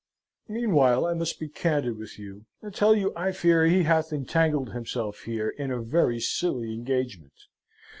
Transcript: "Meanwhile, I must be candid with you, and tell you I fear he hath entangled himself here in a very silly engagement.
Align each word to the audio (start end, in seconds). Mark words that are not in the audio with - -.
"Meanwhile, 0.47 1.05
I 1.05 1.13
must 1.13 1.39
be 1.39 1.47
candid 1.47 1.95
with 1.99 2.17
you, 2.17 2.45
and 2.63 2.73
tell 2.73 2.95
you 2.95 3.13
I 3.15 3.31
fear 3.31 3.67
he 3.67 3.83
hath 3.83 4.11
entangled 4.11 4.73
himself 4.73 5.25
here 5.25 5.49
in 5.49 5.69
a 5.69 5.79
very 5.79 6.19
silly 6.19 6.73
engagement. 6.73 7.37